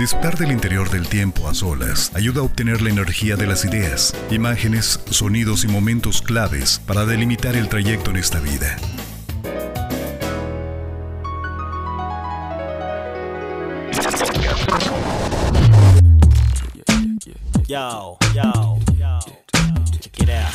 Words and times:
Disfrutar 0.00 0.38
del 0.38 0.50
interior 0.50 0.88
del 0.88 1.06
tiempo 1.06 1.46
a 1.46 1.52
solas 1.52 2.10
ayuda 2.14 2.40
a 2.40 2.44
obtener 2.44 2.80
la 2.80 2.88
energía 2.88 3.36
de 3.36 3.46
las 3.46 3.66
ideas, 3.66 4.16
imágenes, 4.30 4.98
sonidos 5.10 5.62
y 5.64 5.68
momentos 5.68 6.22
claves 6.22 6.80
para 6.86 7.04
delimitar 7.04 7.54
el 7.54 7.68
trayecto 7.68 8.10
en 8.10 8.16
esta 8.16 8.40
vida. 8.40 8.78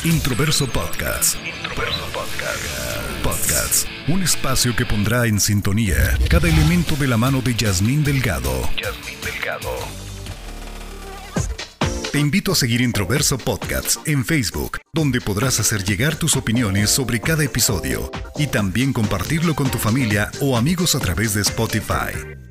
Introverso 0.02 0.66
Podcast. 0.66 1.36
Introverso 1.46 2.04
Podcast. 2.12 2.95
Un 4.08 4.22
espacio 4.22 4.76
que 4.76 4.86
pondrá 4.86 5.26
en 5.26 5.40
sintonía 5.40 6.16
cada 6.30 6.48
elemento 6.48 6.94
de 6.94 7.08
la 7.08 7.16
mano 7.16 7.42
de 7.42 7.56
Yasmín 7.56 8.04
Delgado. 8.04 8.52
Yasmín 8.80 9.20
Delgado. 9.20 9.68
Te 12.12 12.20
invito 12.20 12.52
a 12.52 12.54
seguir 12.54 12.82
Introverso 12.82 13.36
Podcast 13.36 14.06
en 14.06 14.24
Facebook, 14.24 14.78
donde 14.92 15.20
podrás 15.20 15.58
hacer 15.58 15.82
llegar 15.82 16.14
tus 16.14 16.36
opiniones 16.36 16.88
sobre 16.88 17.20
cada 17.20 17.42
episodio 17.42 18.12
y 18.36 18.46
también 18.46 18.92
compartirlo 18.92 19.56
con 19.56 19.70
tu 19.70 19.78
familia 19.78 20.30
o 20.40 20.56
amigos 20.56 20.94
a 20.94 21.00
través 21.00 21.34
de 21.34 21.42
Spotify. 21.42 22.45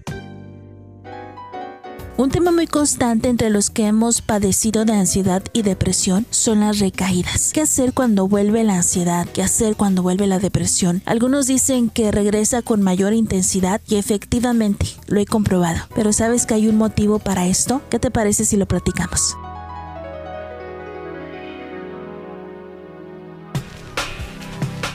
Un 2.18 2.30
tema 2.30 2.54
muy 2.54 2.66
constante 2.66 3.28
entre 3.28 3.50
los 3.50 3.70
que 3.70 3.88
hemos 3.88 4.22
padecido 4.22 4.86
de 4.86 4.94
ansiedad 4.94 5.44
y 5.52 5.64
depresión 5.64 6.26
son 6.30 6.62
las 6.62 6.80
recaídas. 6.80 7.52
¿Qué 7.54 7.60
hacer 7.60 7.92
cuando 7.92 8.26
vuelve 8.30 8.64
la 8.64 8.76
ansiedad? 8.76 9.28
¿Qué 9.34 9.44
hacer 9.44 9.76
cuando 9.76 10.02
vuelve 10.02 10.26
la 10.26 10.40
depresión? 10.40 11.02
Algunos 11.06 11.48
dicen 11.48 11.90
que 11.90 12.14
regresa 12.14 12.62
con 12.62 12.82
mayor 12.82 13.12
intensidad 13.12 13.82
y 13.90 13.96
efectivamente 13.96 14.86
lo 15.08 15.20
he 15.20 15.26
comprobado. 15.26 15.82
Pero 15.94 16.14
¿sabes 16.14 16.46
que 16.46 16.54
hay 16.54 16.70
un 16.70 16.78
motivo 16.78 17.20
para 17.20 17.48
esto? 17.48 17.82
¿Qué 17.90 18.00
te 18.00 18.12
parece 18.12 18.46
si 18.46 18.56
lo 18.56 18.66
platicamos? 18.66 19.36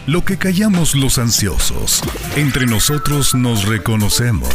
Lo 0.07 0.25
que 0.25 0.39
callamos 0.39 0.95
los 0.95 1.19
ansiosos, 1.19 2.01
entre 2.35 2.65
nosotros 2.65 3.35
nos 3.35 3.67
reconocemos. 3.67 4.49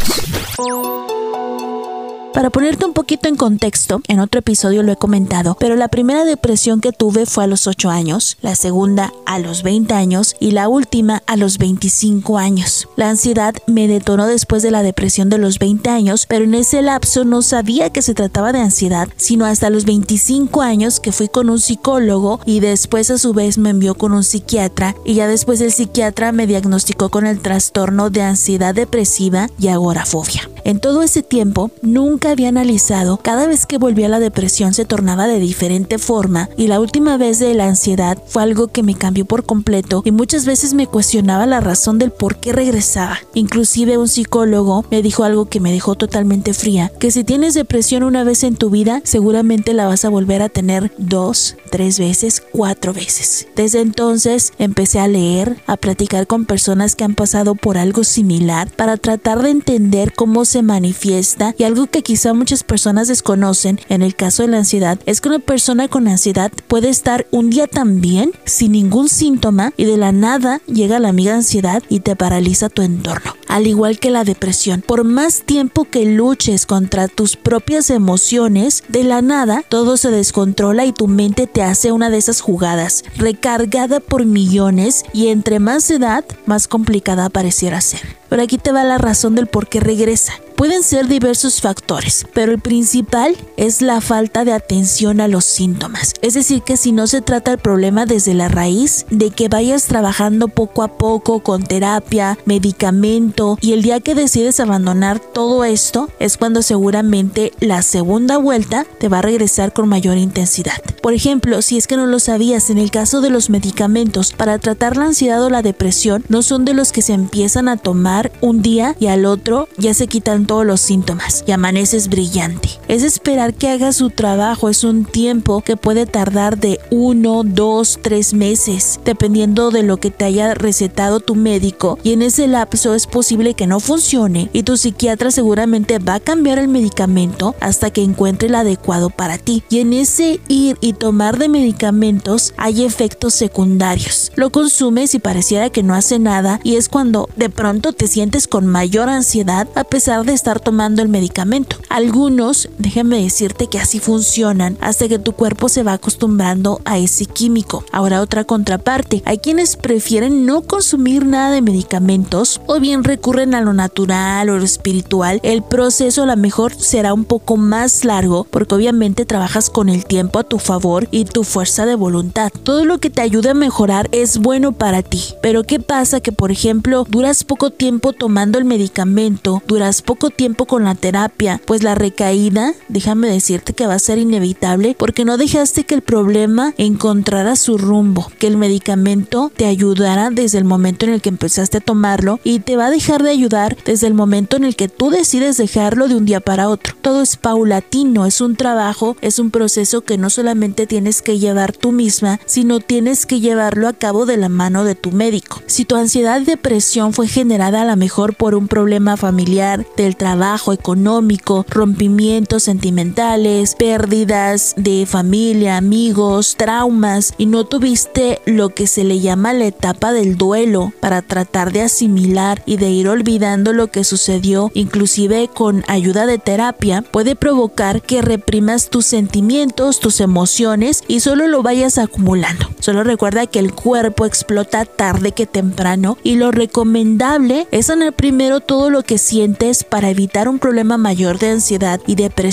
Para 2.35 2.49
ponerte 2.49 2.83
un 2.83 2.91
poquito 2.91 3.29
en 3.29 3.37
contexto, 3.37 4.01
en 4.09 4.19
otro 4.19 4.39
episodio 4.39 4.83
lo 4.83 4.91
he 4.91 4.97
comentado, 4.97 5.55
pero 5.57 5.77
la 5.77 5.87
primera 5.87 6.25
depresión 6.25 6.81
que 6.81 6.91
tuve 6.91 7.25
fue 7.25 7.45
a 7.45 7.47
los 7.47 7.65
8 7.65 7.89
años, 7.89 8.37
la 8.41 8.55
segunda 8.55 9.13
a 9.25 9.39
los 9.39 9.63
20 9.63 9.93
años 9.93 10.35
y 10.41 10.51
la 10.51 10.67
última 10.67 11.23
a 11.27 11.37
los 11.37 11.57
25 11.59 12.37
años. 12.37 12.89
La 12.97 13.09
ansiedad 13.09 13.55
me 13.67 13.87
detonó 13.87 14.27
después 14.27 14.63
de 14.63 14.71
la 14.71 14.83
depresión 14.83 15.29
de 15.29 15.37
los 15.37 15.59
20 15.59 15.89
años, 15.89 16.25
pero 16.27 16.43
en 16.43 16.55
ese 16.55 16.81
lapso 16.81 17.23
no 17.23 17.41
sabía 17.41 17.89
que 17.89 18.01
se 18.01 18.13
trataba 18.13 18.51
de 18.51 18.59
ansiedad, 18.59 19.07
sino 19.15 19.45
hasta 19.45 19.69
los 19.69 19.85
25 19.85 20.61
años 20.61 20.99
que 20.99 21.13
fui 21.13 21.29
con 21.29 21.49
un 21.49 21.61
psicólogo 21.61 22.41
y 22.45 22.59
después 22.59 23.11
a 23.11 23.17
su 23.17 23.31
vez 23.31 23.57
me 23.57 23.69
envió 23.69 23.95
con 23.95 24.11
un 24.11 24.25
psiquiatra 24.25 24.93
y 25.05 25.13
ya 25.13 25.29
después 25.29 25.61
el 25.61 25.71
psiquiatra 25.71 26.33
me 26.33 26.47
diagnosticó 26.47 27.07
con 27.07 27.27
el 27.27 27.39
trastorno 27.39 28.09
de 28.09 28.23
ansiedad 28.23 28.75
depresiva 28.75 29.49
y 29.57 29.69
agorafobia. 29.69 30.49
En 30.65 30.79
todo 30.79 31.03
ese 31.03 31.21
tiempo 31.21 31.69
nunca 31.83 32.31
había 32.31 32.49
analizado, 32.49 33.17
cada 33.17 33.45
vez 33.45 33.67
que 33.67 33.77
volvía 33.77 34.09
la 34.09 34.19
depresión 34.19 34.73
se 34.73 34.83
tornaba 34.83 35.27
de 35.27 35.37
diferente 35.37 35.99
forma 35.99 36.49
y 36.57 36.65
la 36.65 36.79
última 36.79 37.17
vez 37.17 37.37
de 37.37 37.53
la 37.53 37.67
ansiedad 37.67 38.17
fue 38.25 38.41
algo 38.41 38.69
que 38.69 38.81
me 38.81 38.95
cambió 38.95 39.25
por 39.25 39.45
completo 39.45 40.01
y 40.03 40.09
muchas 40.09 40.47
veces 40.47 40.73
me 40.73 40.87
cuestionaba 40.87 41.45
la 41.45 41.61
razón 41.61 41.99
del 41.99 42.09
por 42.09 42.37
qué 42.37 42.51
regresaba. 42.51 43.19
Inclusive 43.35 43.99
un 43.99 44.07
psicólogo 44.07 44.85
me 44.89 45.03
dijo 45.03 45.23
algo 45.23 45.45
que 45.45 45.59
me 45.59 45.71
dejó 45.71 45.93
totalmente 45.93 46.55
fría, 46.55 46.91
que 46.99 47.11
si 47.11 47.23
tienes 47.23 47.53
depresión 47.53 48.01
una 48.01 48.23
vez 48.23 48.43
en 48.43 48.55
tu 48.55 48.71
vida, 48.71 49.01
seguramente 49.03 49.75
la 49.75 49.85
vas 49.85 50.03
a 50.03 50.09
volver 50.09 50.41
a 50.41 50.49
tener 50.49 50.91
dos, 50.97 51.57
tres 51.69 51.99
veces, 51.99 52.41
cuatro 52.51 52.91
veces. 52.91 53.47
Desde 53.55 53.81
entonces 53.81 54.51
empecé 54.57 54.99
a 54.99 55.07
leer, 55.07 55.57
a 55.67 55.77
platicar 55.77 56.25
con 56.25 56.45
personas 56.45 56.95
que 56.95 57.03
han 57.03 57.13
pasado 57.13 57.53
por 57.53 57.77
algo 57.77 58.03
similar 58.03 58.71
para 58.75 58.97
tratar 58.97 59.43
de 59.43 59.51
entender 59.51 60.11
cómo 60.13 60.43
se 60.43 60.54
manifiesta 60.61 61.55
y 61.57 61.63
algo 61.63 61.87
que 61.87 62.03
quizá 62.03 62.33
muchas 62.33 62.63
personas 62.63 63.07
desconocen 63.07 63.79
en 63.89 64.01
el 64.01 64.15
caso 64.15 64.43
de 64.43 64.49
la 64.49 64.57
ansiedad 64.57 64.99
es 65.05 65.21
que 65.21 65.29
una 65.29 65.39
persona 65.39 65.87
con 65.87 66.07
ansiedad 66.07 66.51
puede 66.67 66.89
estar 66.89 67.27
un 67.31 67.49
día 67.49 67.67
tan 67.67 68.01
bien 68.01 68.31
sin 68.45 68.73
ningún 68.73 69.09
síntoma 69.09 69.73
y 69.77 69.85
de 69.85 69.97
la 69.97 70.11
nada 70.11 70.61
llega 70.67 70.99
la 70.99 71.09
amiga 71.09 71.35
ansiedad 71.35 71.83
y 71.89 72.01
te 72.01 72.15
paraliza 72.15 72.69
tu 72.69 72.81
entorno. 72.81 73.35
Al 73.47 73.67
igual 73.67 73.99
que 73.99 74.11
la 74.11 74.23
depresión, 74.23 74.81
por 74.81 75.03
más 75.03 75.43
tiempo 75.43 75.85
que 75.85 76.05
luches 76.05 76.65
contra 76.65 77.07
tus 77.07 77.35
propias 77.35 77.89
emociones, 77.89 78.83
de 78.89 79.03
la 79.03 79.21
nada 79.21 79.63
todo 79.69 79.97
se 79.97 80.11
descontrola 80.11 80.85
y 80.85 80.91
tu 80.91 81.07
mente 81.07 81.47
te 81.47 81.61
hace 81.61 81.91
una 81.91 82.09
de 82.09 82.17
esas 82.17 82.41
jugadas, 82.41 83.03
recargada 83.17 83.99
por 83.99 84.25
millones 84.25 85.03
y 85.13 85.27
entre 85.27 85.59
más 85.59 85.89
edad, 85.89 86.25
más 86.45 86.67
complicada 86.67 87.29
pareciera 87.29 87.81
ser. 87.81 88.01
Pero 88.29 88.41
aquí 88.41 88.57
te 88.57 88.71
va 88.71 88.83
la 88.83 88.97
razón 88.97 89.35
del 89.35 89.47
por 89.47 89.67
qué 89.67 89.79
regresa. 89.79 90.33
Pueden 90.55 90.83
ser 90.83 91.09
diversos 91.09 91.59
factores, 91.59 92.25
pero 92.33 92.53
el 92.53 92.59
principal 92.59 93.35
es 93.57 93.81
la 93.81 93.99
falta 93.99 94.45
de 94.45 94.53
atención 94.53 95.19
a 95.19 95.27
los 95.27 95.43
síntomas. 95.43 96.13
Es 96.21 96.33
decir, 96.33 96.61
que 96.61 96.77
si 96.77 96.93
no 96.93 97.07
se 97.07 97.21
trata 97.21 97.51
el 97.51 97.57
problema 97.57 98.05
desde 98.05 98.33
la 98.33 98.47
raíz, 98.47 99.05
de 99.09 99.31
que 99.31 99.49
vayas 99.49 99.83
trabajando 99.83 100.47
poco 100.47 100.81
a 100.83 100.97
poco 100.97 101.41
con 101.41 101.63
terapia, 101.63 102.39
medicamento, 102.45 103.57
y 103.59 103.73
el 103.73 103.81
día 103.81 103.99
que 103.99 104.15
decides 104.15 104.61
abandonar 104.61 105.19
todo 105.19 105.65
esto 105.65 106.09
es 106.19 106.37
cuando 106.37 106.61
seguramente 106.61 107.51
la 107.59 107.81
segunda 107.81 108.37
vuelta 108.37 108.85
te 108.97 109.09
va 109.09 109.19
a 109.19 109.23
regresar 109.23 109.73
con 109.73 109.89
mayor 109.89 110.17
intensidad. 110.17 110.81
Por 111.01 111.13
ejemplo, 111.13 111.61
si 111.61 111.77
es 111.77 111.85
que 111.85 111.97
no 111.97 112.05
lo 112.05 112.19
sabías, 112.19 112.69
en 112.69 112.77
el 112.77 112.91
caso 112.91 113.19
de 113.19 113.29
los 113.29 113.49
medicamentos 113.49 114.31
para 114.31 114.57
tratar 114.57 114.95
la 114.95 115.05
ansiedad 115.05 115.43
o 115.43 115.49
la 115.49 115.61
depresión, 115.61 116.23
no 116.29 116.41
son 116.41 116.63
de 116.63 116.73
los 116.73 116.93
que 116.93 117.01
se 117.01 117.13
empiezan 117.13 117.67
a 117.67 117.75
tomar 117.75 118.31
un 118.39 118.61
día 118.61 118.95
y 119.01 119.07
al 119.07 119.25
otro 119.25 119.67
ya 119.77 119.93
se 119.93 120.07
quitan 120.07 120.44
todos 120.47 120.65
los 120.65 120.81
síntomas 120.81 121.43
y 121.47 121.51
amaneces 121.51 122.09
brillante. 122.09 122.69
Es 122.87 123.03
esperar 123.03 123.53
que 123.53 123.69
haga 123.69 123.91
su 123.93 124.09
trabajo, 124.09 124.69
es 124.69 124.83
un 124.83 125.05
tiempo 125.05 125.61
que 125.61 125.77
puede 125.77 126.05
tardar 126.05 126.57
de 126.57 126.79
uno, 126.91 127.43
dos, 127.43 127.99
tres 128.01 128.33
meses, 128.33 128.99
dependiendo 129.03 129.71
de 129.71 129.83
lo 129.83 129.97
que 129.97 130.11
te 130.11 130.25
haya 130.25 130.53
recetado 130.53 131.19
tu 131.19 131.35
médico 131.35 131.97
y 132.03 132.13
en 132.13 132.21
ese 132.21 132.47
lapso 132.47 132.93
es 132.93 133.07
posible 133.07 133.53
que 133.53 133.67
no 133.67 133.79
funcione 133.79 134.49
y 134.53 134.63
tu 134.63 134.77
psiquiatra 134.77 135.31
seguramente 135.31 135.99
va 135.99 136.15
a 136.15 136.19
cambiar 136.19 136.59
el 136.59 136.67
medicamento 136.67 137.55
hasta 137.59 137.91
que 137.91 138.03
encuentre 138.03 138.47
el 138.47 138.55
adecuado 138.55 139.09
para 139.09 139.37
ti. 139.37 139.63
Y 139.69 139.79
en 139.79 139.93
ese 139.93 140.39
ir 140.47 140.77
y 140.81 140.93
tomar 140.93 141.37
de 141.37 141.49
medicamentos 141.49 142.53
hay 142.57 142.83
efectos 142.83 143.33
secundarios. 143.33 144.31
Lo 144.35 144.49
consumes 144.51 145.15
y 145.15 145.19
pareciera 145.19 145.69
que 145.69 145.83
no 145.83 145.95
hace 145.95 146.19
nada 146.19 146.59
y 146.63 146.75
es 146.75 146.89
cuando 146.89 147.29
de 147.35 147.49
pronto 147.49 147.93
te 147.93 148.07
sientes 148.07 148.47
con 148.47 148.67
mayor 148.67 149.09
ansiedad 149.09 149.67
a 149.75 149.83
pesar 149.83 150.25
de 150.25 150.33
estar 150.33 150.59
tomando 150.59 151.01
el 151.01 151.09
medicamento. 151.09 151.77
Algunos, 151.89 152.69
déjame 152.77 153.21
decirte 153.21 153.67
que 153.67 153.79
así 153.79 153.99
funcionan 153.99 154.77
hasta 154.81 155.07
que 155.07 155.19
tu 155.19 155.33
cuerpo 155.33 155.69
se 155.69 155.83
va 155.83 155.93
acostumbrando 155.93 156.81
a 156.85 156.97
ese 156.97 157.25
químico. 157.25 157.83
Ahora 157.91 158.21
otra 158.21 158.43
contraparte, 158.43 159.21
hay 159.25 159.37
quienes 159.39 159.75
prefieren 159.75 160.45
no 160.45 160.61
consumir 160.61 161.25
nada 161.25 161.51
de 161.51 161.61
medicamentos 161.61 162.61
o 162.67 162.79
bien 162.79 163.03
recurren 163.03 163.55
a 163.55 163.61
lo 163.61 163.73
natural 163.73 164.49
o 164.49 164.57
lo 164.57 164.63
espiritual. 164.65 165.39
El 165.43 165.63
proceso 165.63 166.23
a 166.23 166.25
lo 166.25 166.37
mejor 166.37 166.73
será 166.75 167.13
un 167.13 167.25
poco 167.25 167.57
más 167.57 168.05
largo 168.05 168.45
porque 168.49 168.75
obviamente 168.75 169.25
trabajas 169.25 169.69
con 169.69 169.89
el 169.89 170.05
tiempo 170.05 170.39
a 170.39 170.43
tu 170.43 170.59
favor 170.59 171.07
y 171.11 171.25
tu 171.25 171.43
fuerza 171.43 171.85
de 171.85 171.95
voluntad. 171.95 172.51
Todo 172.63 172.85
lo 172.85 172.99
que 172.99 173.09
te 173.09 173.21
ayude 173.21 173.49
a 173.49 173.53
mejorar 173.53 174.09
es 174.11 174.37
bueno 174.37 174.71
para 174.71 175.01
ti. 175.01 175.23
Pero 175.41 175.63
¿qué 175.63 175.79
pasa 175.79 176.19
que 176.19 176.31
por 176.31 176.51
ejemplo 176.51 177.05
duras 177.07 177.43
poco 177.43 177.69
tiempo 177.69 178.13
tomando 178.13 178.57
el 178.57 178.65
medicamento, 178.65 179.61
duras 179.67 180.01
poco 180.01 180.29
tiempo 180.29 180.65
con 180.65 180.83
la 180.83 180.95
terapia, 180.95 181.61
pues 181.65 181.83
la 181.83 181.95
recaída, 181.95 182.64
déjame 182.87 183.27
decirte 183.27 183.73
que 183.73 183.87
va 183.87 183.95
a 183.95 183.99
ser 183.99 184.17
inevitable 184.17 184.95
porque 184.97 185.25
no 185.25 185.37
dejaste 185.37 185.85
que 185.85 185.95
el 185.95 186.01
problema 186.01 186.73
encontrara 186.77 187.55
su 187.55 187.77
rumbo, 187.77 188.31
que 188.39 188.47
el 188.47 188.57
medicamento 188.57 189.51
te 189.55 189.65
ayudara 189.65 190.29
desde 190.29 190.57
el 190.57 190.65
momento 190.65 191.05
en 191.05 191.13
el 191.13 191.21
que 191.21 191.29
empezaste 191.29 191.77
a 191.77 191.81
tomarlo 191.81 192.39
y 192.43 192.59
te 192.59 192.77
va 192.77 192.87
a 192.87 192.91
dejar 192.91 193.23
de 193.23 193.29
ayudar 193.29 193.77
desde 193.85 194.07
el 194.07 194.13
momento 194.13 194.57
en 194.57 194.63
el 194.63 194.75
que 194.75 194.87
tú 194.87 195.09
decides 195.09 195.57
dejarlo 195.57 196.07
de 196.07 196.15
un 196.15 196.25
día 196.25 196.39
para 196.39 196.69
otro. 196.69 196.95
Todo 197.01 197.21
es 197.21 197.37
paulatino, 197.37 198.25
es 198.25 198.41
un 198.41 198.55
trabajo, 198.55 199.17
es 199.21 199.39
un 199.39 199.51
proceso 199.51 200.01
que 200.01 200.17
no 200.17 200.29
solamente 200.29 200.87
tienes 200.87 201.21
que 201.21 201.39
llevar 201.39 201.71
tú 201.73 201.91
misma, 201.91 202.39
sino 202.45 202.79
tienes 202.79 203.25
que 203.25 203.39
llevarlo 203.39 203.87
a 203.87 203.93
cabo 203.93 204.25
de 204.25 204.37
la 204.37 204.49
mano 204.49 204.83
de 204.83 204.95
tu 204.95 205.11
médico. 205.11 205.61
Si 205.67 205.85
tu 205.85 205.95
ansiedad 205.95 206.41
y 206.41 206.45
depresión 206.45 207.13
fue 207.13 207.27
generada 207.27 207.81
a 207.81 207.85
lo 207.85 207.95
mejor 207.95 208.35
por 208.35 208.55
un 208.55 208.67
problema 208.67 209.17
familiar, 209.17 209.85
del 209.95 210.15
trabajo 210.15 210.73
económico, 210.73 211.65
rompimiento 211.69 212.54
sentimentales, 212.63 213.75
pérdidas 213.75 214.73
de 214.77 215.05
familia, 215.05 215.77
amigos, 215.77 216.55
traumas 216.57 217.33
y 217.37 217.45
no 217.45 217.65
tuviste 217.65 218.41
lo 218.45 218.69
que 218.69 218.87
se 218.87 219.03
le 219.03 219.19
llama 219.19 219.53
la 219.53 219.65
etapa 219.65 220.13
del 220.13 220.37
duelo 220.37 220.93
para 220.99 221.21
tratar 221.21 221.71
de 221.71 221.81
asimilar 221.81 222.63
y 222.65 222.77
de 222.77 222.89
ir 222.91 223.09
olvidando 223.09 223.73
lo 223.73 223.87
que 223.87 224.03
sucedió, 224.03 224.71
inclusive 224.73 225.49
con 225.53 225.83
ayuda 225.87 226.25
de 226.25 226.37
terapia, 226.37 227.01
puede 227.01 227.35
provocar 227.35 228.01
que 228.01 228.21
reprimas 228.21 228.89
tus 228.89 229.05
sentimientos, 229.05 229.99
tus 229.99 230.21
emociones 230.21 231.03
y 231.07 231.19
solo 231.19 231.47
lo 231.47 231.63
vayas 231.63 231.97
acumulando. 231.97 232.69
Solo 232.79 233.03
recuerda 233.03 233.47
que 233.47 233.59
el 233.59 233.73
cuerpo 233.73 234.25
explota 234.25 234.85
tarde 234.85 235.31
que 235.31 235.45
temprano 235.45 236.17
y 236.23 236.35
lo 236.35 236.51
recomendable 236.51 237.67
es 237.71 237.87
sanar 237.87 238.13
primero 238.13 238.59
todo 238.59 238.89
lo 238.89 239.03
que 239.03 239.17
sientes 239.17 239.83
para 239.83 240.09
evitar 240.09 240.47
un 240.47 240.59
problema 240.59 240.97
mayor 240.97 241.39
de 241.39 241.49
ansiedad 241.49 241.99
y 242.07 242.15
depresión. 242.15 242.44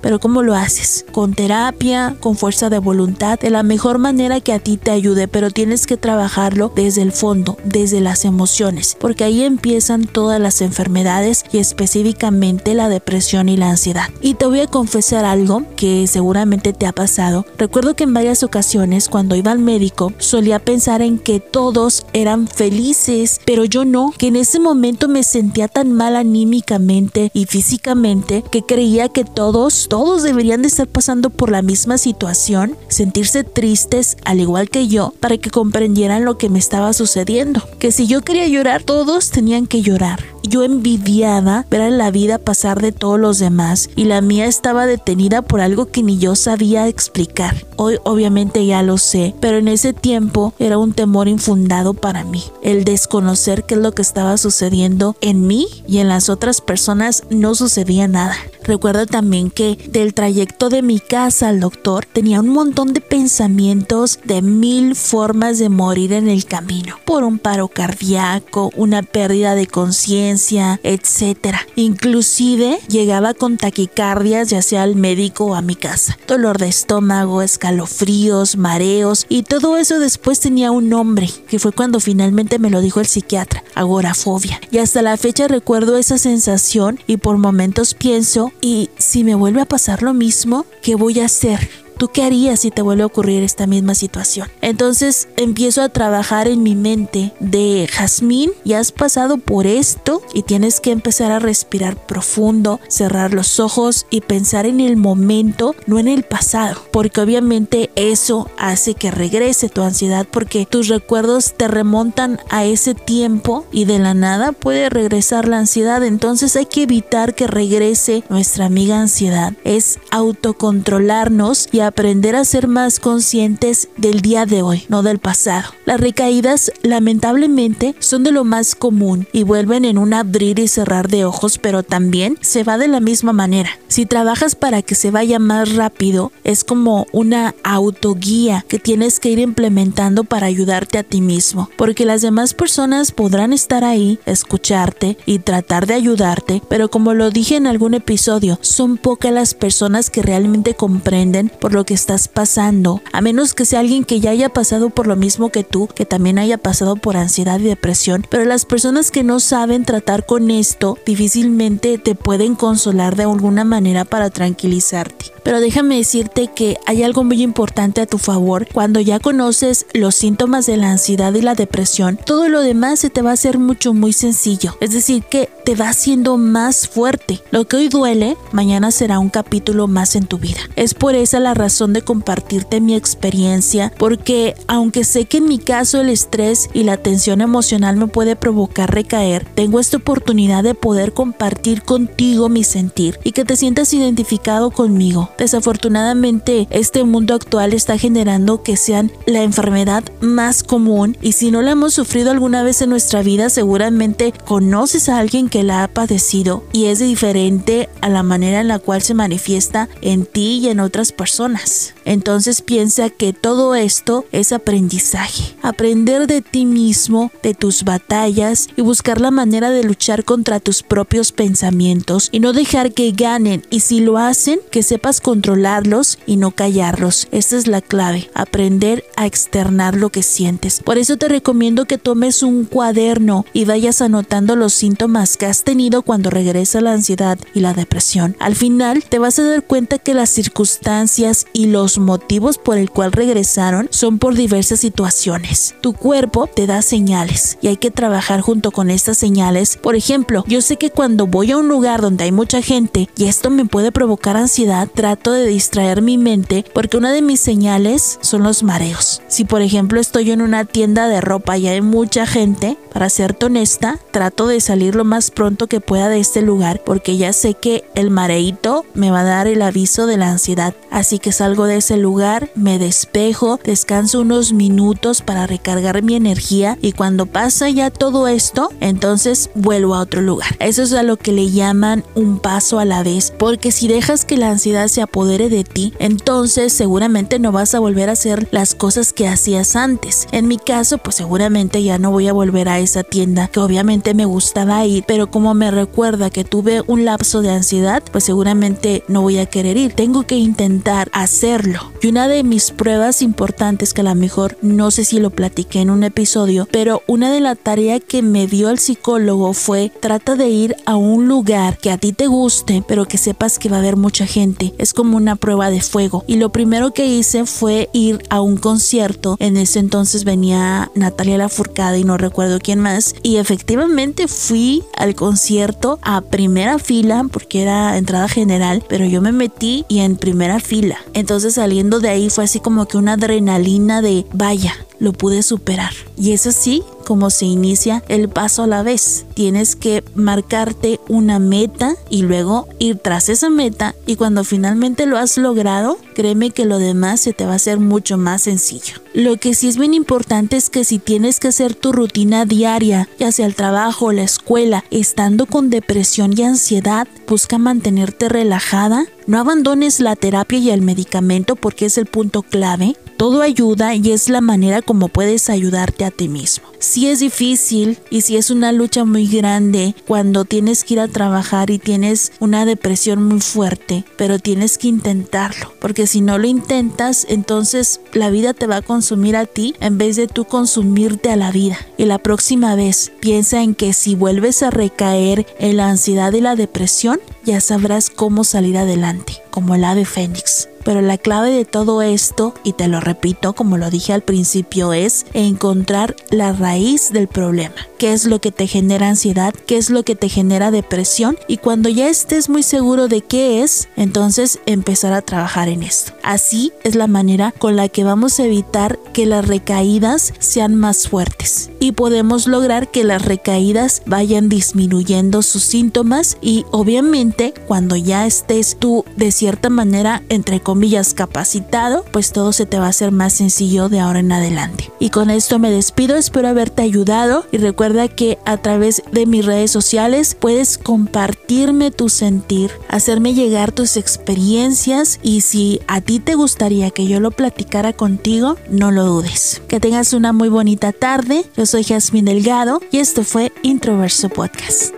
Pero 0.00 0.18
¿cómo 0.18 0.42
lo 0.42 0.54
haces? 0.54 1.04
Con 1.12 1.34
terapia, 1.34 2.16
con 2.20 2.36
fuerza 2.36 2.70
de 2.70 2.78
voluntad, 2.78 3.38
de 3.38 3.50
la 3.50 3.62
mejor 3.62 3.98
manera 3.98 4.40
que 4.40 4.52
a 4.52 4.58
ti 4.58 4.76
te 4.76 4.90
ayude, 4.90 5.28
pero 5.28 5.50
tienes 5.50 5.86
que 5.86 5.96
trabajarlo 5.96 6.72
desde 6.74 7.02
el 7.02 7.12
fondo, 7.12 7.56
desde 7.64 8.00
las 8.00 8.24
emociones, 8.24 8.96
porque 8.98 9.24
ahí 9.24 9.42
empiezan 9.42 10.06
todas 10.06 10.40
las 10.40 10.60
enfermedades 10.60 11.44
y 11.52 11.58
específicamente 11.58 12.74
la 12.74 12.88
depresión 12.88 13.48
y 13.48 13.56
la 13.56 13.70
ansiedad. 13.70 14.08
Y 14.20 14.34
te 14.34 14.46
voy 14.46 14.60
a 14.60 14.66
confesar 14.66 15.24
algo 15.24 15.62
que 15.76 16.06
seguramente 16.06 16.72
te 16.72 16.86
ha 16.86 16.92
pasado. 16.92 17.46
Recuerdo 17.56 17.94
que 17.94 18.04
en 18.04 18.14
varias 18.14 18.42
ocasiones 18.42 19.08
cuando 19.08 19.36
iba 19.36 19.52
al 19.52 19.58
médico 19.58 20.12
solía 20.18 20.58
pensar 20.58 21.02
en 21.02 21.18
que 21.18 21.40
todos 21.40 22.06
eran 22.12 22.48
felices, 22.48 23.40
pero 23.44 23.64
yo 23.64 23.84
no, 23.84 24.12
que 24.16 24.28
en 24.28 24.36
ese 24.36 24.60
momento 24.60 25.08
me 25.08 25.22
sentía 25.22 25.68
tan 25.68 25.92
mal 25.92 26.16
anímicamente 26.16 27.30
y 27.32 27.46
físicamente 27.46 28.44
que 28.50 28.62
creía 28.62 29.08
que 29.08 29.24
todos, 29.38 29.86
todos 29.88 30.24
deberían 30.24 30.62
de 30.62 30.68
estar 30.68 30.88
pasando 30.88 31.30
por 31.30 31.52
la 31.52 31.62
misma 31.62 31.96
situación, 31.96 32.76
sentirse 32.88 33.44
tristes 33.44 34.16
al 34.24 34.40
igual 34.40 34.68
que 34.68 34.88
yo, 34.88 35.14
para 35.20 35.38
que 35.38 35.48
comprendieran 35.48 36.24
lo 36.24 36.38
que 36.38 36.48
me 36.48 36.58
estaba 36.58 36.92
sucediendo. 36.92 37.62
Que 37.78 37.92
si 37.92 38.08
yo 38.08 38.22
quería 38.22 38.48
llorar, 38.48 38.82
todos 38.82 39.30
tenían 39.30 39.68
que 39.68 39.80
llorar 39.80 40.24
yo 40.48 40.62
envidiaba 40.62 41.66
ver 41.70 41.92
la 41.92 42.10
vida 42.10 42.38
pasar 42.38 42.80
de 42.80 42.92
todos 42.92 43.20
los 43.20 43.38
demás 43.38 43.90
y 43.96 44.04
la 44.04 44.20
mía 44.20 44.46
estaba 44.46 44.86
detenida 44.86 45.42
por 45.42 45.60
algo 45.60 45.86
que 45.86 46.02
ni 46.02 46.18
yo 46.18 46.34
sabía 46.34 46.88
explicar. 46.88 47.66
Hoy 47.76 47.98
obviamente 48.04 48.64
ya 48.66 48.82
lo 48.82 48.98
sé, 48.98 49.34
pero 49.40 49.58
en 49.58 49.68
ese 49.68 49.92
tiempo 49.92 50.54
era 50.58 50.78
un 50.78 50.92
temor 50.92 51.28
infundado 51.28 51.94
para 51.94 52.24
mí. 52.24 52.42
El 52.62 52.84
desconocer 52.84 53.64
qué 53.64 53.74
es 53.74 53.80
lo 53.80 53.92
que 53.92 54.02
estaba 54.02 54.36
sucediendo 54.38 55.16
en 55.20 55.46
mí 55.46 55.68
y 55.86 55.98
en 55.98 56.08
las 56.08 56.28
otras 56.28 56.60
personas 56.60 57.22
no 57.30 57.54
sucedía 57.54 58.08
nada. 58.08 58.36
Recuerdo 58.68 59.06
también 59.06 59.50
que 59.50 59.78
del 59.90 60.12
trayecto 60.12 60.68
de 60.68 60.82
mi 60.82 61.00
casa 61.00 61.48
al 61.48 61.58
doctor 61.58 62.04
tenía 62.04 62.40
un 62.40 62.50
montón 62.50 62.92
de 62.92 63.00
pensamientos 63.00 64.20
de 64.24 64.42
mil 64.42 64.94
formas 64.94 65.58
de 65.58 65.70
morir 65.70 66.12
en 66.12 66.28
el 66.28 66.44
camino. 66.44 66.96
Por 67.06 67.24
un 67.24 67.38
paro 67.38 67.68
cardíaco, 67.68 68.70
una 68.76 69.02
pérdida 69.02 69.54
de 69.54 69.66
conciencia, 69.66 70.80
etc. 70.82 71.56
Inclusive 71.76 72.78
llegaba 72.88 73.32
con 73.32 73.56
taquicardias 73.56 74.50
ya 74.50 74.60
sea 74.60 74.82
al 74.82 74.96
médico 74.96 75.46
o 75.46 75.54
a 75.54 75.62
mi 75.62 75.74
casa. 75.74 76.18
Dolor 76.26 76.58
de 76.58 76.68
estómago, 76.68 77.40
escalofríos, 77.40 78.58
mareos 78.58 79.24
y 79.30 79.44
todo 79.44 79.78
eso 79.78 79.98
después 79.98 80.40
tenía 80.40 80.72
un 80.72 80.90
nombre, 80.90 81.30
que 81.48 81.58
fue 81.58 81.72
cuando 81.72 82.00
finalmente 82.00 82.58
me 82.58 82.68
lo 82.68 82.82
dijo 82.82 83.00
el 83.00 83.06
psiquiatra, 83.06 83.64
agorafobia. 83.74 84.60
Y 84.70 84.76
hasta 84.76 85.00
la 85.00 85.16
fecha 85.16 85.48
recuerdo 85.48 85.96
esa 85.96 86.18
sensación 86.18 87.00
y 87.06 87.16
por 87.16 87.38
momentos 87.38 87.94
pienso 87.94 88.52
y 88.60 88.90
si 88.98 89.24
me 89.24 89.34
vuelve 89.34 89.60
a 89.60 89.66
pasar 89.66 90.02
lo 90.02 90.14
mismo, 90.14 90.66
¿qué 90.82 90.94
voy 90.94 91.20
a 91.20 91.26
hacer? 91.26 91.68
¿Tú 91.98 92.08
qué 92.08 92.22
harías 92.22 92.60
si 92.60 92.70
te 92.70 92.80
vuelve 92.80 93.02
a 93.02 93.06
ocurrir 93.06 93.42
esta 93.42 93.66
misma 93.66 93.96
situación? 93.96 94.48
Entonces 94.62 95.28
empiezo 95.36 95.82
a 95.82 95.88
trabajar 95.88 96.46
en 96.46 96.62
mi 96.62 96.76
mente 96.76 97.32
de 97.40 97.88
Jazmín, 97.90 98.52
ya 98.64 98.78
has 98.78 98.92
pasado 98.92 99.38
por 99.38 99.66
esto 99.66 100.22
y 100.32 100.42
tienes 100.42 100.78
que 100.78 100.92
empezar 100.92 101.32
a 101.32 101.40
respirar 101.40 101.96
profundo, 101.96 102.78
cerrar 102.86 103.34
los 103.34 103.58
ojos 103.58 104.06
y 104.10 104.20
pensar 104.20 104.66
en 104.66 104.78
el 104.78 104.96
momento, 104.96 105.74
no 105.86 105.98
en 105.98 106.06
el 106.06 106.22
pasado, 106.22 106.80
porque 106.92 107.20
obviamente 107.20 107.90
eso 107.96 108.48
hace 108.56 108.94
que 108.94 109.10
regrese 109.10 109.68
tu 109.68 109.82
ansiedad 109.82 110.26
porque 110.30 110.66
tus 110.66 110.86
recuerdos 110.86 111.54
te 111.56 111.66
remontan 111.66 112.38
a 112.48 112.64
ese 112.64 112.94
tiempo 112.94 113.66
y 113.72 113.86
de 113.86 113.98
la 113.98 114.14
nada 114.14 114.52
puede 114.52 114.88
regresar 114.88 115.48
la 115.48 115.58
ansiedad. 115.58 116.04
Entonces 116.04 116.54
hay 116.54 116.66
que 116.66 116.84
evitar 116.84 117.34
que 117.34 117.48
regrese 117.48 118.22
nuestra 118.28 118.66
amiga 118.66 119.00
ansiedad. 119.00 119.52
Es 119.64 119.98
autocontrolarnos 120.12 121.68
y 121.72 121.87
aprender 121.88 122.36
a 122.36 122.44
ser 122.44 122.68
más 122.68 123.00
conscientes 123.00 123.88
del 123.96 124.20
día 124.20 124.46
de 124.46 124.62
hoy, 124.62 124.84
no 124.88 125.02
del 125.02 125.18
pasado. 125.18 125.72
Las 125.84 126.00
recaídas 126.00 126.72
lamentablemente 126.82 127.94
son 127.98 128.22
de 128.22 128.32
lo 128.32 128.44
más 128.44 128.74
común 128.74 129.26
y 129.32 129.42
vuelven 129.42 129.84
en 129.84 129.98
un 129.98 130.14
abrir 130.14 130.58
y 130.58 130.68
cerrar 130.68 131.08
de 131.08 131.24
ojos, 131.24 131.58
pero 131.58 131.82
también 131.82 132.38
se 132.40 132.64
va 132.64 132.78
de 132.78 132.88
la 132.88 133.00
misma 133.00 133.32
manera. 133.32 133.70
Si 133.88 134.06
trabajas 134.06 134.54
para 134.54 134.82
que 134.82 134.94
se 134.94 135.10
vaya 135.10 135.38
más 135.38 135.74
rápido, 135.74 136.32
es 136.44 136.64
como 136.64 137.06
una 137.12 137.54
autoguía 137.64 138.64
que 138.68 138.78
tienes 138.78 139.20
que 139.20 139.30
ir 139.30 139.38
implementando 139.38 140.24
para 140.24 140.46
ayudarte 140.46 140.98
a 140.98 141.02
ti 141.02 141.20
mismo, 141.20 141.70
porque 141.76 142.04
las 142.04 142.22
demás 142.22 142.54
personas 142.54 143.12
podrán 143.12 143.52
estar 143.52 143.84
ahí, 143.84 144.18
escucharte 144.26 145.18
y 145.26 145.40
tratar 145.40 145.86
de 145.86 145.94
ayudarte, 145.94 146.62
pero 146.68 146.90
como 146.90 147.14
lo 147.14 147.30
dije 147.30 147.56
en 147.56 147.66
algún 147.66 147.94
episodio, 147.94 148.58
son 148.62 148.96
pocas 148.96 149.32
las 149.32 149.54
personas 149.54 150.10
que 150.10 150.22
realmente 150.22 150.74
comprenden 150.74 151.50
por 151.60 151.72
lo 151.72 151.77
que 151.84 151.94
estás 151.94 152.28
pasando, 152.28 153.02
a 153.12 153.20
menos 153.20 153.54
que 153.54 153.64
sea 153.64 153.80
alguien 153.80 154.04
que 154.04 154.20
ya 154.20 154.30
haya 154.30 154.48
pasado 154.48 154.90
por 154.90 155.06
lo 155.06 155.16
mismo 155.16 155.50
que 155.50 155.64
tú, 155.64 155.88
que 155.88 156.06
también 156.06 156.38
haya 156.38 156.58
pasado 156.58 156.96
por 156.96 157.16
ansiedad 157.16 157.60
y 157.60 157.64
depresión, 157.64 158.24
pero 158.28 158.44
las 158.44 158.64
personas 158.64 159.10
que 159.10 159.22
no 159.22 159.40
saben 159.40 159.84
tratar 159.84 160.26
con 160.26 160.50
esto 160.50 160.98
difícilmente 161.06 161.98
te 161.98 162.14
pueden 162.14 162.54
consolar 162.54 163.16
de 163.16 163.24
alguna 163.24 163.64
manera 163.64 164.04
para 164.04 164.30
tranquilizarte. 164.30 165.26
Pero 165.42 165.60
déjame 165.60 165.96
decirte 165.96 166.48
que 166.54 166.76
hay 166.84 167.02
algo 167.02 167.24
muy 167.24 167.42
importante 167.42 168.02
a 168.02 168.06
tu 168.06 168.18
favor. 168.18 168.66
Cuando 168.70 169.00
ya 169.00 169.18
conoces 169.18 169.86
los 169.94 170.14
síntomas 170.14 170.66
de 170.66 170.76
la 170.76 170.90
ansiedad 170.90 171.32
y 171.32 171.40
la 171.40 171.54
depresión, 171.54 172.18
todo 172.22 172.48
lo 172.48 172.60
demás 172.60 172.98
se 172.98 173.08
te 173.08 173.22
va 173.22 173.30
a 173.30 173.32
hacer 173.32 173.58
mucho, 173.58 173.94
muy 173.94 174.12
sencillo. 174.12 174.76
Es 174.80 174.92
decir, 174.92 175.22
que 175.22 175.48
te 175.64 175.74
va 175.74 175.88
haciendo 175.88 176.36
más 176.36 176.86
fuerte. 176.88 177.40
Lo 177.50 177.66
que 177.66 177.76
hoy 177.76 177.88
duele, 177.88 178.36
mañana 178.52 178.90
será 178.90 179.18
un 179.18 179.30
capítulo 179.30 179.88
más 179.88 180.16
en 180.16 180.26
tu 180.26 180.38
vida. 180.38 180.60
Es 180.76 180.92
por 180.92 181.14
esa 181.14 181.40
la 181.40 181.54
razón 181.54 181.67
de 181.68 182.02
compartirte 182.02 182.80
mi 182.80 182.94
experiencia, 182.94 183.92
porque 183.98 184.54
aunque 184.66 185.04
sé 185.04 185.26
que 185.26 185.38
en 185.38 185.46
mi 185.46 185.58
caso 185.58 186.00
el 186.00 186.08
estrés 186.08 186.70
y 186.72 186.82
la 186.82 186.96
tensión 186.96 187.40
emocional 187.40 187.96
me 187.96 188.06
puede 188.06 188.36
provocar 188.36 188.92
recaer, 188.92 189.46
tengo 189.54 189.80
esta 189.80 189.98
oportunidad 189.98 190.64
de 190.64 190.74
poder 190.74 191.12
compartir 191.12 191.82
contigo 191.82 192.48
mi 192.48 192.64
sentir 192.64 193.18
y 193.22 193.32
que 193.32 193.44
te 193.44 193.56
sientas 193.56 193.92
identificado 193.92 194.70
conmigo. 194.70 195.30
Desafortunadamente, 195.38 196.66
este 196.70 197.04
mundo 197.04 197.34
actual 197.34 197.72
está 197.72 197.98
generando 197.98 198.62
que 198.62 198.76
sean 198.76 199.12
la 199.26 199.42
enfermedad 199.42 200.04
más 200.20 200.62
común 200.62 201.16
y 201.20 201.32
si 201.32 201.50
no 201.50 201.62
la 201.62 201.72
hemos 201.72 201.94
sufrido 201.94 202.30
alguna 202.30 202.62
vez 202.62 202.82
en 202.82 202.90
nuestra 202.90 203.22
vida, 203.22 203.50
seguramente 203.50 204.32
conoces 204.46 205.08
a 205.08 205.18
alguien 205.18 205.48
que 205.48 205.62
la 205.62 205.84
ha 205.84 205.88
padecido 205.88 206.64
y 206.72 206.86
es 206.86 206.98
diferente 206.98 207.88
a 208.00 208.08
la 208.08 208.22
manera 208.22 208.60
en 208.60 208.68
la 208.68 208.78
cual 208.78 209.02
se 209.02 209.14
manifiesta 209.14 209.88
en 210.00 210.24
ti 210.24 210.60
y 210.62 210.68
en 210.68 210.80
otras 210.80 211.12
personas. 211.12 211.57
Entonces 212.04 212.62
piensa 212.62 213.10
que 213.10 213.32
todo 213.32 213.74
esto 213.74 214.24
es 214.32 214.52
aprendizaje. 214.52 215.56
Aprender 215.62 216.26
de 216.26 216.40
ti 216.40 216.64
mismo, 216.64 217.30
de 217.42 217.54
tus 217.54 217.84
batallas 217.84 218.68
y 218.76 218.82
buscar 218.82 219.20
la 219.20 219.30
manera 219.30 219.70
de 219.70 219.84
luchar 219.84 220.24
contra 220.24 220.60
tus 220.60 220.82
propios 220.82 221.32
pensamientos 221.32 222.28
y 222.32 222.40
no 222.40 222.52
dejar 222.52 222.92
que 222.92 223.12
ganen 223.12 223.62
y 223.70 223.80
si 223.80 224.00
lo 224.00 224.18
hacen, 224.18 224.60
que 224.70 224.82
sepas 224.82 225.20
controlarlos 225.20 226.18
y 226.26 226.36
no 226.36 226.52
callarlos. 226.52 227.28
Esta 227.30 227.56
es 227.56 227.66
la 227.66 227.80
clave, 227.80 228.30
aprender 228.34 229.04
a 229.16 229.26
externar 229.26 229.94
lo 229.94 230.10
que 230.10 230.22
sientes. 230.22 230.80
Por 230.80 230.98
eso 230.98 231.16
te 231.16 231.28
recomiendo 231.28 231.84
que 231.84 231.98
tomes 231.98 232.42
un 232.42 232.64
cuaderno 232.64 233.44
y 233.52 233.64
vayas 233.64 234.00
anotando 234.00 234.56
los 234.56 234.72
síntomas 234.72 235.36
que 235.36 235.46
has 235.46 235.64
tenido 235.64 236.02
cuando 236.02 236.30
regresa 236.30 236.80
la 236.80 236.92
ansiedad 236.92 237.38
y 237.54 237.60
la 237.60 237.74
depresión. 237.74 238.36
Al 238.40 238.54
final 238.54 239.04
te 239.04 239.18
vas 239.18 239.38
a 239.38 239.42
dar 239.42 239.62
cuenta 239.62 239.98
que 239.98 240.14
las 240.14 240.30
circunstancias 240.30 241.46
y 241.52 241.66
los 241.66 241.98
motivos 241.98 242.58
por 242.58 242.78
el 242.78 242.90
cual 242.90 243.12
regresaron 243.12 243.88
son 243.90 244.18
por 244.18 244.34
diversas 244.34 244.80
situaciones. 244.80 245.74
Tu 245.80 245.92
cuerpo 245.92 246.46
te 246.46 246.66
da 246.66 246.82
señales 246.82 247.58
y 247.62 247.68
hay 247.68 247.76
que 247.76 247.90
trabajar 247.90 248.40
junto 248.40 248.70
con 248.70 248.90
estas 248.90 249.18
señales. 249.18 249.76
Por 249.76 249.96
ejemplo, 249.96 250.44
yo 250.46 250.60
sé 250.60 250.76
que 250.76 250.90
cuando 250.90 251.26
voy 251.26 251.52
a 251.52 251.56
un 251.56 251.68
lugar 251.68 252.00
donde 252.00 252.24
hay 252.24 252.32
mucha 252.32 252.62
gente 252.62 253.08
y 253.16 253.24
esto 253.24 253.50
me 253.50 253.64
puede 253.64 253.92
provocar 253.92 254.36
ansiedad, 254.36 254.88
trato 254.92 255.32
de 255.32 255.46
distraer 255.46 256.02
mi 256.02 256.18
mente 256.18 256.64
porque 256.74 256.96
una 256.96 257.12
de 257.12 257.22
mis 257.22 257.40
señales 257.40 258.18
son 258.20 258.42
los 258.42 258.62
mareos. 258.62 259.22
Si 259.28 259.44
por 259.44 259.62
ejemplo 259.62 260.00
estoy 260.00 260.30
en 260.30 260.42
una 260.42 260.64
tienda 260.64 261.08
de 261.08 261.20
ropa 261.20 261.56
y 261.56 261.68
hay 261.68 261.80
mucha 261.80 262.26
gente, 262.26 262.76
para 262.92 263.08
ser 263.08 263.36
honesta, 263.46 263.98
trato 264.10 264.46
de 264.46 264.60
salir 264.60 264.94
lo 264.94 265.04
más 265.04 265.30
pronto 265.30 265.66
que 265.66 265.80
pueda 265.80 266.08
de 266.08 266.20
este 266.20 266.42
lugar 266.42 266.82
porque 266.84 267.16
ya 267.16 267.32
sé 267.32 267.54
que 267.54 267.84
el 267.94 268.10
mareito 268.10 268.84
me 268.94 269.10
va 269.10 269.20
a 269.20 269.24
dar 269.24 269.46
el 269.46 269.62
aviso 269.62 270.06
de 270.06 270.16
la 270.16 270.30
ansiedad. 270.30 270.74
Así 270.90 271.18
que 271.18 271.27
salgo 271.32 271.64
de 271.64 271.76
ese 271.76 271.96
lugar, 271.96 272.50
me 272.54 272.78
despejo, 272.78 273.60
descanso 273.64 274.20
unos 274.20 274.52
minutos 274.52 275.22
para 275.22 275.46
recargar 275.46 276.02
mi 276.02 276.14
energía 276.14 276.78
y 276.80 276.92
cuando 276.92 277.26
pasa 277.26 277.70
ya 277.70 277.90
todo 277.90 278.28
esto, 278.28 278.70
entonces 278.80 279.50
vuelvo 279.54 279.94
a 279.94 280.00
otro 280.00 280.20
lugar. 280.20 280.56
Eso 280.60 280.82
es 280.82 280.92
a 280.92 281.02
lo 281.02 281.16
que 281.16 281.32
le 281.32 281.50
llaman 281.50 282.04
un 282.14 282.38
paso 282.38 282.78
a 282.78 282.84
la 282.84 283.02
vez, 283.02 283.32
porque 283.38 283.72
si 283.72 283.88
dejas 283.88 284.24
que 284.24 284.36
la 284.36 284.50
ansiedad 284.50 284.88
se 284.88 285.02
apodere 285.02 285.48
de 285.48 285.64
ti, 285.64 285.92
entonces 285.98 286.72
seguramente 286.72 287.38
no 287.38 287.52
vas 287.52 287.74
a 287.74 287.80
volver 287.80 288.08
a 288.08 288.12
hacer 288.12 288.48
las 288.50 288.74
cosas 288.74 289.12
que 289.12 289.28
hacías 289.28 289.76
antes. 289.76 290.26
En 290.32 290.48
mi 290.48 290.58
caso, 290.58 290.98
pues 290.98 291.16
seguramente 291.16 291.82
ya 291.82 291.98
no 291.98 292.10
voy 292.10 292.28
a 292.28 292.32
volver 292.32 292.68
a 292.68 292.78
esa 292.78 293.02
tienda 293.02 293.48
que 293.48 293.60
obviamente 293.60 294.14
me 294.14 294.24
gustaba 294.24 294.84
ir, 294.84 295.04
pero 295.06 295.30
como 295.30 295.54
me 295.54 295.70
recuerda 295.70 296.30
que 296.30 296.44
tuve 296.44 296.82
un 296.86 297.04
lapso 297.04 297.42
de 297.42 297.50
ansiedad, 297.50 298.02
pues 298.10 298.24
seguramente 298.24 299.04
no 299.08 299.22
voy 299.22 299.38
a 299.38 299.46
querer 299.46 299.76
ir. 299.76 299.92
Tengo 299.92 300.24
que 300.24 300.36
intentar 300.36 301.10
hacerlo. 301.20 301.92
Y 302.02 302.08
una 302.08 302.28
de 302.28 302.44
mis 302.44 302.70
pruebas 302.70 303.22
importantes 303.22 303.92
que 303.92 304.02
a 304.02 304.04
lo 304.04 304.14
mejor 304.14 304.56
no 304.62 304.90
sé 304.90 305.04
si 305.04 305.18
lo 305.18 305.30
platiqué 305.30 305.80
en 305.80 305.90
un 305.90 306.04
episodio, 306.04 306.68
pero 306.70 307.02
una 307.06 307.32
de 307.32 307.40
las 307.40 307.58
tareas 307.58 308.00
que 308.06 308.22
me 308.22 308.46
dio 308.46 308.70
el 308.70 308.78
psicólogo 308.78 309.52
fue 309.52 309.90
trata 310.00 310.36
de 310.36 310.48
ir 310.48 310.76
a 310.86 310.96
un 310.96 311.28
lugar 311.28 311.78
que 311.78 311.90
a 311.90 311.98
ti 311.98 312.12
te 312.12 312.26
guste, 312.26 312.82
pero 312.86 313.06
que 313.06 313.18
sepas 313.18 313.58
que 313.58 313.68
va 313.68 313.76
a 313.76 313.80
haber 313.80 313.96
mucha 313.96 314.26
gente. 314.26 314.74
Es 314.78 314.94
como 314.94 315.16
una 315.16 315.36
prueba 315.36 315.70
de 315.70 315.80
fuego. 315.80 316.24
Y 316.26 316.36
lo 316.36 316.50
primero 316.50 316.92
que 316.92 317.06
hice 317.06 317.46
fue 317.46 317.90
ir 317.92 318.22
a 318.30 318.40
un 318.40 318.56
concierto. 318.56 319.36
En 319.40 319.56
ese 319.56 319.78
entonces 319.78 320.24
venía 320.24 320.90
Natalia 320.94 321.38
Lafourcade 321.38 321.98
y 321.98 322.04
no 322.04 322.16
recuerdo 322.16 322.58
quién 322.58 322.80
más. 322.80 323.14
Y 323.22 323.36
efectivamente 323.36 324.28
fui 324.28 324.84
al 324.96 325.14
concierto 325.14 325.98
a 326.02 326.20
primera 326.20 326.78
fila 326.78 327.26
porque 327.30 327.62
era 327.62 327.96
entrada 327.96 328.28
general, 328.28 328.84
pero 328.88 329.04
yo 329.04 329.20
me 329.20 329.32
metí 329.32 329.84
y 329.88 330.00
en 330.00 330.16
primera 330.16 330.60
fila. 330.60 330.98
Entonces 331.14 331.54
saliendo 331.54 332.00
de 332.00 332.08
ahí 332.10 332.30
fue 332.30 332.44
así 332.44 332.60
como 332.60 332.86
que 332.86 332.96
una 332.96 333.14
adrenalina 333.14 334.02
de 334.02 334.26
vaya, 334.32 334.74
lo 334.98 335.12
pude 335.12 335.42
superar. 335.42 335.92
Y 336.16 336.32
es 336.32 336.46
así 336.46 336.82
como 337.08 337.30
se 337.30 337.46
inicia 337.46 338.04
el 338.08 338.28
paso 338.28 338.64
a 338.64 338.66
la 338.66 338.82
vez. 338.82 339.24
Tienes 339.32 339.76
que 339.76 340.04
marcarte 340.14 341.00
una 341.08 341.38
meta 341.38 341.94
y 342.10 342.20
luego 342.20 342.68
ir 342.78 342.98
tras 342.98 343.30
esa 343.30 343.48
meta 343.48 343.94
y 344.04 344.16
cuando 344.16 344.44
finalmente 344.44 345.06
lo 345.06 345.16
has 345.16 345.38
logrado, 345.38 345.96
créeme 346.14 346.50
que 346.50 346.66
lo 346.66 346.78
demás 346.78 347.22
se 347.22 347.32
te 347.32 347.46
va 347.46 347.52
a 347.52 347.56
hacer 347.56 347.80
mucho 347.80 348.18
más 348.18 348.42
sencillo. 348.42 348.96
Lo 349.14 349.38
que 349.38 349.54
sí 349.54 349.68
es 349.68 349.78
bien 349.78 349.94
importante 349.94 350.58
es 350.58 350.68
que 350.68 350.84
si 350.84 350.98
tienes 350.98 351.40
que 351.40 351.48
hacer 351.48 351.74
tu 351.74 351.92
rutina 351.92 352.44
diaria, 352.44 353.08
ya 353.18 353.32
sea 353.32 353.46
el 353.46 353.54
trabajo 353.54 354.12
la 354.12 354.24
escuela, 354.24 354.84
estando 354.90 355.46
con 355.46 355.70
depresión 355.70 356.34
y 356.36 356.42
ansiedad, 356.42 357.08
busca 357.26 357.56
mantenerte 357.56 358.28
relajada, 358.28 359.06
no 359.26 359.38
abandones 359.38 360.00
la 360.00 360.14
terapia 360.14 360.58
y 360.58 360.70
el 360.70 360.82
medicamento 360.82 361.56
porque 361.56 361.86
es 361.86 361.96
el 361.96 362.04
punto 362.04 362.42
clave. 362.42 362.96
Todo 363.18 363.42
ayuda 363.42 363.96
y 363.96 364.12
es 364.12 364.28
la 364.28 364.40
manera 364.40 364.80
como 364.80 365.08
puedes 365.08 365.50
ayudarte 365.50 366.04
a 366.04 366.12
ti 366.12 366.28
mismo. 366.28 366.68
Si 366.78 367.08
es 367.08 367.18
difícil 367.18 367.98
y 368.10 368.20
si 368.20 368.36
es 368.36 368.48
una 368.48 368.70
lucha 368.70 369.04
muy 369.04 369.26
grande 369.26 369.96
cuando 370.06 370.44
tienes 370.44 370.84
que 370.84 370.94
ir 370.94 371.00
a 371.00 371.08
trabajar 371.08 371.70
y 371.70 371.80
tienes 371.80 372.30
una 372.38 372.64
depresión 372.64 373.24
muy 373.24 373.40
fuerte, 373.40 374.04
pero 374.16 374.38
tienes 374.38 374.78
que 374.78 374.86
intentarlo, 374.86 375.72
porque 375.80 376.06
si 376.06 376.20
no 376.20 376.38
lo 376.38 376.46
intentas, 376.46 377.26
entonces 377.28 378.00
la 378.12 378.30
vida 378.30 378.54
te 378.54 378.68
va 378.68 378.76
a 378.76 378.82
consumir 378.82 379.34
a 379.36 379.46
ti 379.46 379.74
en 379.80 379.98
vez 379.98 380.14
de 380.14 380.28
tú 380.28 380.44
consumirte 380.44 381.32
a 381.32 381.36
la 381.36 381.50
vida. 381.50 381.76
Y 381.96 382.04
la 382.04 382.18
próxima 382.18 382.76
vez 382.76 383.10
piensa 383.18 383.64
en 383.64 383.74
que 383.74 383.94
si 383.94 384.14
vuelves 384.14 384.62
a 384.62 384.70
recaer 384.70 385.44
en 385.58 385.78
la 385.78 385.90
ansiedad 385.90 386.32
y 386.34 386.40
la 386.40 386.54
depresión, 386.54 387.18
ya 387.48 387.62
sabrás 387.62 388.10
cómo 388.10 388.44
salir 388.44 388.76
adelante, 388.76 389.42
como 389.50 389.74
el 389.74 389.84
ave 389.84 390.04
fénix. 390.04 390.68
Pero 390.84 391.00
la 391.02 391.18
clave 391.18 391.50
de 391.50 391.64
todo 391.64 392.02
esto, 392.02 392.54
y 392.62 392.72
te 392.72 392.88
lo 392.88 393.00
repito 393.00 393.52
como 393.52 393.76
lo 393.76 393.90
dije 393.90 394.12
al 394.12 394.22
principio, 394.22 394.92
es 394.92 395.26
encontrar 395.34 396.16
la 396.30 396.52
raíz 396.52 397.12
del 397.12 397.28
problema. 397.28 397.74
¿Qué 397.98 398.12
es 398.12 398.24
lo 398.26 398.40
que 398.40 398.52
te 398.52 398.66
genera 398.66 399.08
ansiedad? 399.08 399.52
¿Qué 399.66 399.76
es 399.76 399.90
lo 399.90 400.02
que 400.02 400.14
te 400.14 400.28
genera 400.28 400.70
depresión? 400.70 401.36
Y 401.46 401.56
cuando 401.56 401.88
ya 401.88 402.08
estés 402.08 402.48
muy 402.48 402.62
seguro 402.62 403.08
de 403.08 403.22
qué 403.22 403.62
es, 403.62 403.88
entonces 403.96 404.60
empezar 404.66 405.12
a 405.12 405.22
trabajar 405.22 405.68
en 405.68 405.82
esto. 405.82 406.12
Así 406.22 406.72
es 406.84 406.94
la 406.94 407.06
manera 407.06 407.52
con 407.58 407.76
la 407.76 407.88
que 407.88 408.04
vamos 408.04 408.38
a 408.38 408.44
evitar 408.44 408.98
que 409.12 409.26
las 409.26 409.46
recaídas 409.46 410.32
sean 410.38 410.74
más 410.74 411.08
fuertes. 411.08 411.70
Y 411.80 411.92
podemos 411.92 412.46
lograr 412.46 412.90
que 412.90 413.04
las 413.04 413.24
recaídas 413.24 414.02
vayan 414.06 414.48
disminuyendo 414.48 415.42
sus 415.42 415.64
síntomas 415.64 416.38
y 416.40 416.64
obviamente 416.70 417.37
cuando 417.66 417.96
ya 417.96 418.26
estés 418.26 418.76
tú 418.78 419.04
de 419.16 419.30
cierta 419.30 419.70
manera 419.70 420.22
entre 420.28 420.60
comillas 420.60 421.14
capacitado, 421.14 422.04
pues 422.12 422.32
todo 422.32 422.52
se 422.52 422.66
te 422.66 422.78
va 422.78 422.86
a 422.86 422.90
hacer 422.90 423.12
más 423.12 423.32
sencillo 423.34 423.88
de 423.88 424.00
ahora 424.00 424.20
en 424.20 424.32
adelante. 424.32 424.90
Y 424.98 425.10
con 425.10 425.30
esto 425.30 425.58
me 425.58 425.70
despido, 425.70 426.16
espero 426.16 426.48
haberte 426.48 426.82
ayudado 426.82 427.46
y 427.52 427.58
recuerda 427.58 428.08
que 428.08 428.38
a 428.44 428.56
través 428.56 429.02
de 429.12 429.26
mis 429.26 429.44
redes 429.44 429.70
sociales 429.70 430.36
puedes 430.38 430.78
compartirme 430.78 431.90
tu 431.90 432.08
sentir, 432.08 432.72
hacerme 432.88 433.34
llegar 433.34 433.72
tus 433.72 433.96
experiencias 433.96 435.20
y 435.22 435.42
si 435.42 435.80
a 435.86 436.00
ti 436.00 436.18
te 436.18 436.34
gustaría 436.34 436.90
que 436.90 437.06
yo 437.06 437.20
lo 437.20 437.30
platicara 437.30 437.92
contigo, 437.92 438.56
no 438.70 438.90
lo 438.90 439.04
dudes. 439.04 439.62
Que 439.68 439.80
tengas 439.80 440.12
una 440.12 440.32
muy 440.32 440.48
bonita 440.48 440.92
tarde, 440.92 441.44
yo 441.56 441.66
soy 441.66 441.84
Jasmine 441.84 442.32
Delgado 442.32 442.80
y 442.90 442.98
esto 442.98 443.22
fue 443.22 443.52
Introverso 443.62 444.28
Podcast. 444.28 444.97